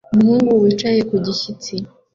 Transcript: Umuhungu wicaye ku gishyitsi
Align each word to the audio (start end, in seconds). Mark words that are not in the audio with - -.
Umuhungu 0.13 0.51
wicaye 0.61 0.99
ku 1.09 1.15
gishyitsi 1.25 1.75